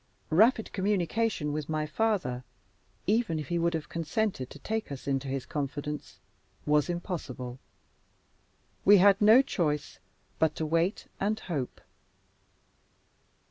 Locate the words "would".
3.59-3.75